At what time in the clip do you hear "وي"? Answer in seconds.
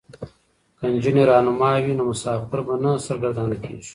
1.83-1.93